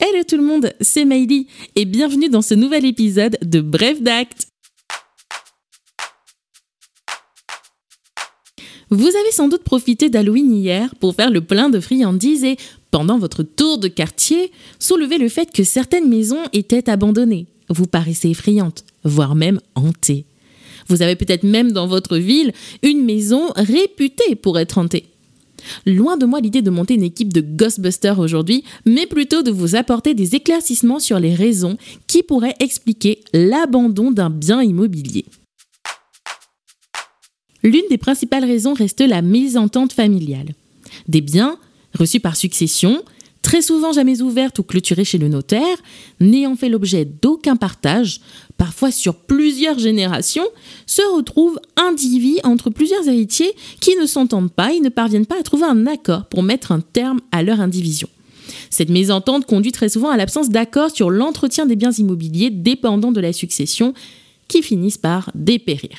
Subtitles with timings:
[0.00, 4.46] Hello tout le monde, c'est Maïli et bienvenue dans ce nouvel épisode de Bref d'acte.
[8.90, 12.56] Vous avez sans doute profité d'Halloween hier pour faire le plein de friandises et,
[12.92, 17.46] pendant votre tour de quartier, soulever le fait que certaines maisons étaient abandonnées.
[17.68, 20.26] Vous paraissez effrayante, voire même hantée.
[20.86, 22.52] Vous avez peut-être même dans votre ville
[22.84, 25.06] une maison réputée pour être hantée.
[25.86, 29.76] Loin de moi l'idée de monter une équipe de Ghostbusters aujourd'hui, mais plutôt de vous
[29.76, 31.76] apporter des éclaircissements sur les raisons
[32.06, 35.24] qui pourraient expliquer l'abandon d'un bien immobilier.
[37.62, 40.54] L'une des principales raisons reste la mésentente familiale.
[41.08, 41.58] Des biens
[41.98, 43.02] reçus par succession,
[43.48, 45.78] très souvent jamais ouverts ou clôturés chez le notaire,
[46.20, 48.20] n'ayant fait l'objet d'aucun partage,
[48.58, 50.46] parfois sur plusieurs générations,
[50.84, 55.42] se retrouvent indivis entre plusieurs héritiers qui ne s'entendent pas et ne parviennent pas à
[55.42, 58.10] trouver un accord pour mettre un terme à leur indivision.
[58.68, 63.20] Cette mésentente conduit très souvent à l'absence d'accord sur l'entretien des biens immobiliers dépendant de
[63.20, 63.94] la succession
[64.46, 65.96] qui finissent par dépérir.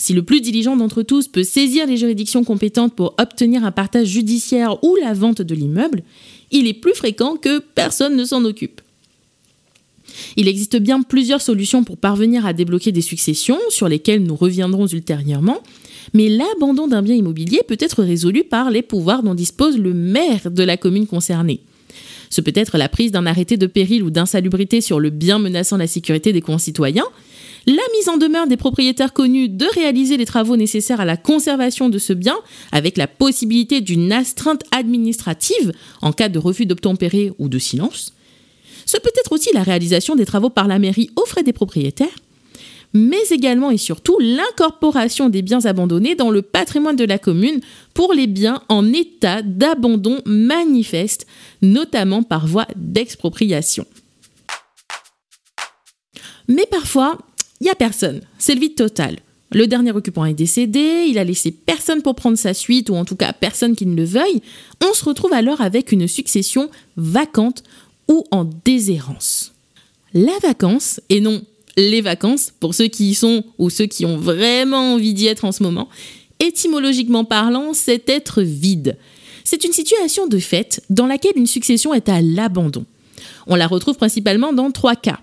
[0.00, 4.06] Si le plus diligent d'entre tous peut saisir les juridictions compétentes pour obtenir un partage
[4.06, 6.04] judiciaire ou la vente de l'immeuble,
[6.50, 8.80] il est plus fréquent que personne ne s'en occupe.
[10.36, 14.86] Il existe bien plusieurs solutions pour parvenir à débloquer des successions, sur lesquelles nous reviendrons
[14.86, 15.62] ultérieurement,
[16.14, 20.50] mais l'abandon d'un bien immobilier peut être résolu par les pouvoirs dont dispose le maire
[20.50, 21.60] de la commune concernée.
[22.30, 25.76] Ce peut être la prise d'un arrêté de péril ou d'insalubrité sur le bien menaçant
[25.76, 27.06] la sécurité des concitoyens,
[27.68, 31.90] la mise en demeure des propriétaires connus de réaliser les travaux nécessaires à la conservation
[31.90, 32.36] de ce bien,
[32.72, 38.14] avec la possibilité d'une astreinte administrative en cas de refus d'obtempérer ou de silence.
[38.86, 42.08] Ce peut être aussi la réalisation des travaux par la mairie aux frais des propriétaires,
[42.94, 47.60] mais également et surtout l'incorporation des biens abandonnés dans le patrimoine de la commune
[47.92, 51.26] pour les biens en état d'abandon manifeste,
[51.60, 53.84] notamment par voie d'expropriation.
[56.48, 57.18] Mais parfois,
[57.60, 58.20] il n'y a personne.
[58.38, 59.18] C'est le vide total.
[59.50, 63.06] Le dernier occupant est décédé, il a laissé personne pour prendre sa suite, ou en
[63.06, 64.42] tout cas personne qui ne le veuille.
[64.84, 67.62] On se retrouve alors avec une succession vacante
[68.08, 69.54] ou en déshérence.
[70.12, 71.42] La vacance, et non
[71.78, 75.44] les vacances, pour ceux qui y sont ou ceux qui ont vraiment envie d'y être
[75.44, 75.88] en ce moment,
[76.40, 78.96] étymologiquement parlant, c'est être vide.
[79.44, 82.84] C'est une situation de fait dans laquelle une succession est à l'abandon.
[83.46, 85.20] On la retrouve principalement dans trois cas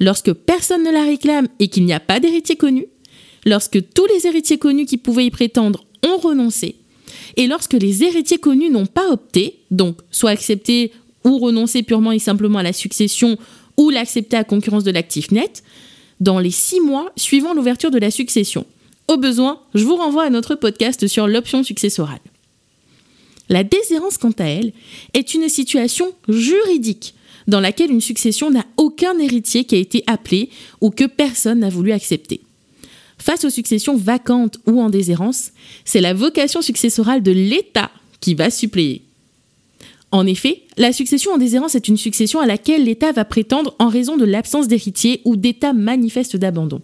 [0.00, 2.86] lorsque personne ne la réclame et qu'il n'y a pas d'héritier connu,
[3.44, 6.76] lorsque tous les héritiers connus qui pouvaient y prétendre ont renoncé,
[7.36, 10.92] et lorsque les héritiers connus n'ont pas opté, donc soit accepté
[11.24, 13.38] ou renoncé purement et simplement à la succession
[13.76, 15.62] ou l'accepter à concurrence de l'actif net,
[16.20, 18.66] dans les six mois suivant l'ouverture de la succession.
[19.08, 22.20] Au besoin, je vous renvoie à notre podcast sur l'option successorale.
[23.48, 24.72] La déshérence, quant à elle,
[25.12, 27.14] est une situation juridique
[27.46, 30.50] dans laquelle une succession n'a aucun héritier qui a été appelé
[30.80, 32.40] ou que personne n'a voulu accepter.
[33.18, 35.50] Face aux successions vacantes ou en déshérence,
[35.84, 37.90] c'est la vocation successorale de l'État
[38.20, 39.02] qui va suppléer.
[40.12, 43.88] En effet, la succession en déshérence est une succession à laquelle l'État va prétendre en
[43.88, 46.82] raison de l'absence d'héritier ou d'état manifeste d'abandon.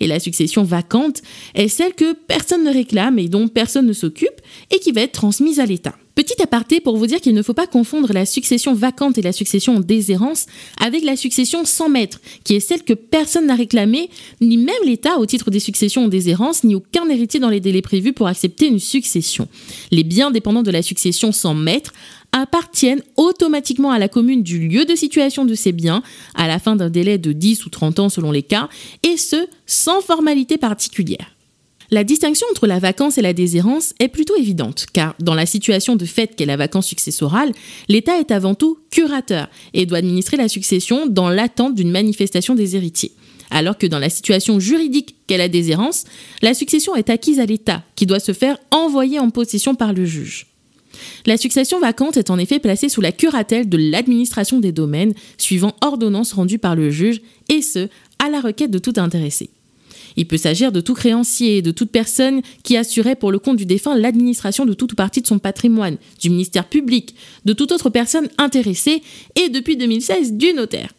[0.00, 1.22] Et la succession vacante
[1.54, 4.40] est celle que personne ne réclame et dont personne ne s'occupe
[4.72, 5.94] et qui va être transmise à l'État.
[6.14, 9.32] Petit aparté pour vous dire qu'il ne faut pas confondre la succession vacante et la
[9.32, 10.46] succession en déshérence
[10.80, 14.10] avec la succession sans maître, qui est celle que personne n'a réclamée,
[14.40, 17.82] ni même l'État au titre des successions en déshérence, ni aucun héritier dans les délais
[17.82, 19.48] prévus pour accepter une succession.
[19.90, 21.92] Les biens dépendants de la succession sans maître
[22.30, 26.02] appartiennent automatiquement à la commune du lieu de situation de ces biens
[26.34, 28.68] à la fin d'un délai de 10 ou 30 ans selon les cas,
[29.02, 31.33] et ce, sans formalité particulière.
[31.90, 35.96] La distinction entre la vacance et la déshérence est plutôt évidente, car dans la situation
[35.96, 37.52] de fait qu'est la vacance successorale,
[37.88, 42.76] l'État est avant tout curateur et doit administrer la succession dans l'attente d'une manifestation des
[42.76, 43.12] héritiers.
[43.50, 46.04] Alors que dans la situation juridique qu'est la déshérence,
[46.42, 50.06] la succession est acquise à l'État, qui doit se faire envoyer en possession par le
[50.06, 50.46] juge.
[51.26, 55.74] La succession vacante est en effet placée sous la curatelle de l'administration des domaines, suivant
[55.82, 57.88] ordonnance rendue par le juge, et ce,
[58.18, 59.50] à la requête de tout intéressé.
[60.16, 63.66] Il peut s'agir de tout créancier, de toute personne qui assurait pour le compte du
[63.66, 67.14] défunt l'administration de toute ou partie de son patrimoine, du ministère public,
[67.44, 69.02] de toute autre personne intéressée
[69.34, 70.92] et depuis 2016 du notaire.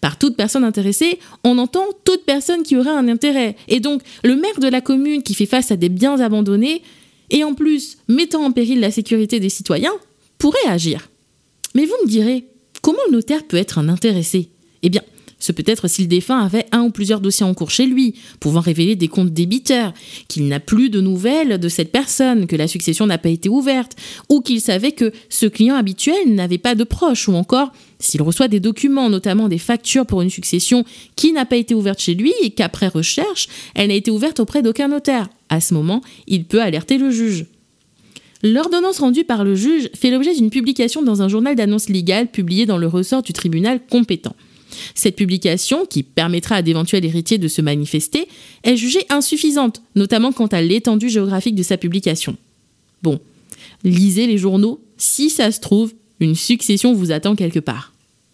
[0.00, 3.56] Par toute personne intéressée, on entend toute personne qui aurait un intérêt.
[3.68, 6.82] Et donc, le maire de la commune qui fait face à des biens abandonnés,
[7.30, 9.92] et en plus mettant en péril la sécurité des citoyens,
[10.38, 11.08] pourrait agir.
[11.74, 12.44] Mais vous me direz,
[12.82, 14.48] comment le notaire peut être un intéressé?
[14.82, 15.02] Eh bien,
[15.40, 18.14] Ce peut être si le défunt avait un ou plusieurs dossiers en cours chez lui,
[18.38, 19.92] pouvant révéler des comptes débiteurs,
[20.28, 23.96] qu'il n'a plus de nouvelles de cette personne, que la succession n'a pas été ouverte,
[24.28, 28.48] ou qu'il savait que ce client habituel n'avait pas de proches, ou encore s'il reçoit
[28.48, 30.84] des documents, notamment des factures pour une succession
[31.16, 34.62] qui n'a pas été ouverte chez lui et qu'après recherche, elle n'a été ouverte auprès
[34.62, 35.28] d'aucun notaire.
[35.48, 37.46] À ce moment, il peut alerter le juge.
[38.42, 42.64] L'ordonnance rendue par le juge fait l'objet d'une publication dans un journal d'annonce légale publié
[42.64, 44.34] dans le ressort du tribunal compétent.
[44.94, 48.28] Cette publication, qui permettra à d'éventuels héritiers de se manifester,
[48.62, 52.36] est jugée insuffisante, notamment quant à l'étendue géographique de sa publication.
[53.02, 53.20] Bon,
[53.84, 57.92] lisez les journaux, si ça se trouve, une succession vous attend quelque part.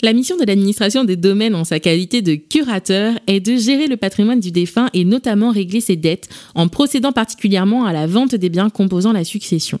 [0.00, 3.96] La mission de l'administration des domaines en sa qualité de curateur est de gérer le
[3.96, 8.48] patrimoine du défunt et notamment régler ses dettes en procédant particulièrement à la vente des
[8.48, 9.80] biens composant la succession.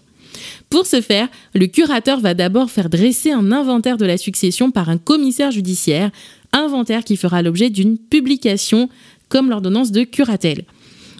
[0.70, 4.88] Pour ce faire, le curateur va d'abord faire dresser un inventaire de la succession par
[4.88, 6.10] un commissaire judiciaire
[6.52, 8.88] inventaire qui fera l'objet d'une publication
[9.28, 10.64] comme l'ordonnance de curatelle.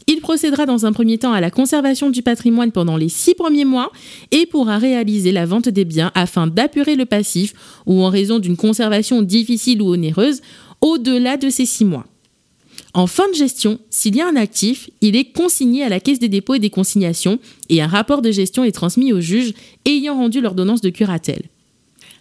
[0.06, 3.66] Il procédera dans un premier temps à la conservation du patrimoine pendant les six premiers
[3.66, 3.92] mois
[4.30, 7.52] et pourra réaliser la vente des biens afin d'apurer le passif
[7.84, 10.40] ou en raison d'une conservation difficile ou onéreuse
[10.80, 12.06] au-delà de ces six mois.
[12.94, 16.18] En fin de gestion, s'il y a un actif, il est consigné à la Caisse
[16.18, 17.38] des dépôts et des consignations
[17.68, 19.52] et un rapport de gestion est transmis au juge
[19.84, 21.42] ayant rendu l'ordonnance de curatelle.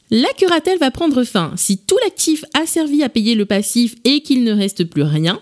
[0.09, 4.21] La curatelle va prendre fin si tout l'actif a servi à payer le passif et
[4.21, 5.41] qu'il ne reste plus rien,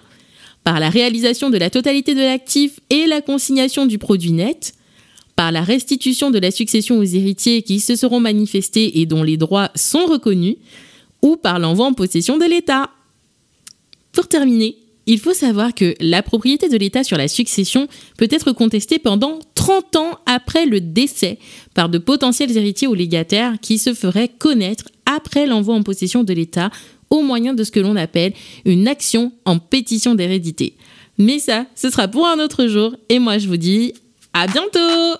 [0.63, 4.73] par la réalisation de la totalité de l'actif et la consignation du produit net,
[5.35, 9.37] par la restitution de la succession aux héritiers qui se seront manifestés et dont les
[9.37, 10.55] droits sont reconnus,
[11.21, 12.89] ou par l'envoi en possession de l'État.
[14.13, 18.51] Pour terminer, il faut savoir que la propriété de l'État sur la succession peut être
[18.51, 21.39] contestée pendant 30 ans après le décès
[21.73, 26.33] par de potentiels héritiers ou légataires qui se feraient connaître après l'envoi en possession de
[26.33, 26.69] l'État
[27.09, 28.33] au moyen de ce que l'on appelle
[28.65, 30.75] une action en pétition d'hérédité.
[31.17, 33.95] Mais ça, ce sera pour un autre jour et moi je vous dis
[34.33, 35.17] à bientôt